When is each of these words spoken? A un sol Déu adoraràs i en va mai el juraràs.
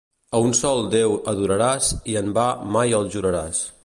A 0.37 0.39
un 0.45 0.53
sol 0.59 0.79
Déu 0.95 1.11
adoraràs 1.33 1.89
i 2.13 2.17
en 2.23 2.31
va 2.39 2.47
mai 2.77 2.97
el 3.03 3.07
juraràs. 3.17 3.61